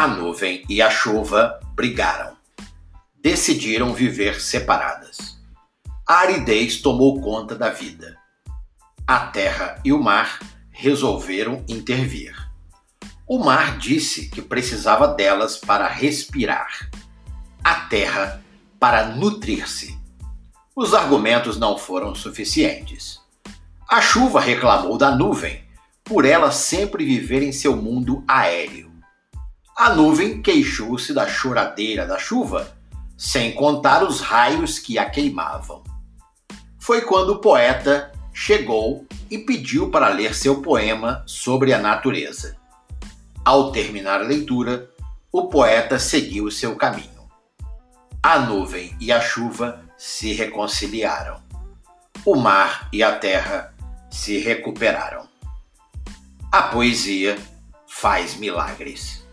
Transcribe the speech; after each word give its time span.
A 0.00 0.06
nuvem 0.06 0.64
e 0.66 0.80
a 0.80 0.88
chuva 0.88 1.60
brigaram. 1.74 2.34
Decidiram 3.22 3.92
viver 3.92 4.40
separadas. 4.40 5.38
A 6.08 6.20
aridez 6.20 6.80
tomou 6.80 7.20
conta 7.20 7.54
da 7.54 7.68
vida. 7.68 8.16
A 9.06 9.26
terra 9.26 9.78
e 9.84 9.92
o 9.92 10.02
mar 10.02 10.40
resolveram 10.70 11.62
intervir. 11.68 12.34
O 13.28 13.40
mar 13.40 13.76
disse 13.76 14.30
que 14.30 14.40
precisava 14.40 15.06
delas 15.06 15.58
para 15.58 15.86
respirar, 15.86 16.88
a 17.62 17.74
terra 17.74 18.42
para 18.78 19.04
nutrir-se. 19.04 20.00
Os 20.74 20.94
argumentos 20.94 21.58
não 21.58 21.76
foram 21.76 22.14
suficientes. 22.14 23.20
A 23.86 24.00
chuva 24.00 24.40
reclamou 24.40 24.96
da 24.96 25.14
nuvem 25.14 25.62
por 26.02 26.24
ela 26.24 26.50
sempre 26.50 27.04
viver 27.04 27.42
em 27.42 27.52
seu 27.52 27.76
mundo 27.76 28.24
aéreo. 28.26 28.89
A 29.80 29.94
nuvem 29.94 30.42
queixou-se 30.42 31.14
da 31.14 31.26
choradeira 31.26 32.06
da 32.06 32.18
chuva, 32.18 32.76
sem 33.16 33.54
contar 33.54 34.04
os 34.04 34.20
raios 34.20 34.78
que 34.78 34.98
a 34.98 35.08
queimavam. 35.08 35.82
Foi 36.78 37.00
quando 37.00 37.30
o 37.30 37.38
poeta 37.38 38.12
chegou 38.30 39.06
e 39.30 39.38
pediu 39.38 39.90
para 39.90 40.10
ler 40.10 40.34
seu 40.34 40.60
poema 40.60 41.22
sobre 41.24 41.72
a 41.72 41.78
natureza. 41.78 42.58
Ao 43.42 43.72
terminar 43.72 44.20
a 44.20 44.26
leitura, 44.26 44.90
o 45.32 45.48
poeta 45.48 45.98
seguiu 45.98 46.50
seu 46.50 46.76
caminho. 46.76 47.26
A 48.22 48.38
nuvem 48.38 48.94
e 49.00 49.10
a 49.10 49.18
chuva 49.18 49.80
se 49.96 50.34
reconciliaram. 50.34 51.40
O 52.26 52.36
mar 52.36 52.86
e 52.92 53.02
a 53.02 53.16
terra 53.18 53.74
se 54.10 54.40
recuperaram. 54.40 55.26
A 56.52 56.64
poesia 56.64 57.38
faz 57.86 58.36
milagres. 58.36 59.29